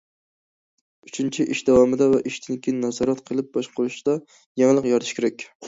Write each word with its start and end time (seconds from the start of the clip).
ئۈچىنچى، 1.09 1.45
ئىش 1.55 1.61
داۋامىدا 1.67 2.07
ۋە 2.15 2.23
ئىشتىن 2.31 2.59
كېيىن 2.65 2.81
نازارەت 2.87 3.23
قىلىپ 3.29 3.55
باشقۇرۇشتا 3.61 4.19
يېڭىلىق 4.63 4.93
يارىتىش 4.95 5.17
كېرەك. 5.23 5.51